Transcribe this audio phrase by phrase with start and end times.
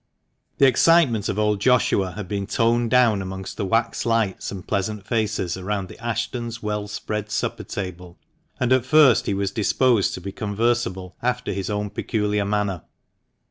[0.57, 5.05] The excitement of old Joshua had been toned down amongst the wax lights and pleasant
[5.05, 8.17] faces around the Ashton's well spread supper table,
[8.59, 12.81] and at first he was disposed to be conversable, after his own peculiar manner.